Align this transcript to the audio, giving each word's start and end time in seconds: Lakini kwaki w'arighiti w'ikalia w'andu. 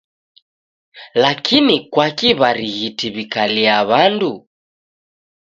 Lakini 1.21 1.75
kwaki 1.91 2.29
w'arighiti 2.39 3.07
w'ikalia 3.15 3.75
w'andu. 3.89 4.33